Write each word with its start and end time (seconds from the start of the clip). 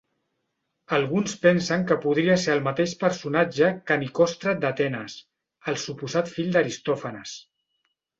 Alguns 0.99 1.33
pensen 1.41 1.83
que 1.91 1.97
podria 2.05 2.37
ser 2.43 2.53
el 2.59 2.63
mateix 2.67 2.95
personatge 3.03 3.69
que 3.89 3.97
Nicòstrat 4.05 4.63
d'Atenes 4.63 5.19
el 5.73 5.77
suposat 5.85 6.33
fill 6.39 6.49
d'Aristòfanes. 6.57 7.35